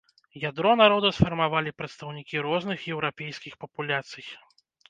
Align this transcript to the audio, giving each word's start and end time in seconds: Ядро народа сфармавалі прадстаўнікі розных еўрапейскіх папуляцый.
Ядро 0.49 0.71
народа 0.79 1.11
сфармавалі 1.17 1.75
прадстаўнікі 1.81 2.43
розных 2.47 2.79
еўрапейскіх 2.95 3.53
папуляцый. 3.67 4.25